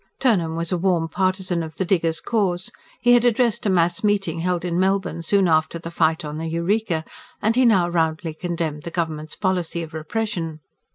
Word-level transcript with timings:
Turnham 0.19 0.55
was 0.55 0.71
a 0.71 0.79
warm 0.79 1.07
partisan 1.09 1.61
of 1.61 1.75
the 1.75 1.85
diggers' 1.85 2.21
cause. 2.21 2.71
He 3.01 3.13
had 3.13 3.23
addressed 3.23 3.67
a 3.67 3.69
mass 3.69 4.03
meeting 4.03 4.39
held 4.39 4.65
in 4.65 4.79
Melbourne, 4.79 5.21
soon 5.21 5.47
after 5.47 5.77
the 5.77 5.91
fight 5.91 6.25
on 6.25 6.39
the 6.39 6.47
Eureka; 6.47 7.05
and 7.39 7.55
he 7.55 7.65
now 7.67 7.87
roundly 7.87 8.33
condemned 8.33 8.81
the 8.81 8.89
government's 8.89 9.35
policy 9.35 9.83
of 9.83 9.93
repression. 9.93 10.59